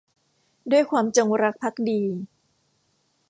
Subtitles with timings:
[0.71, 2.01] ด้วยความจงรักภักดี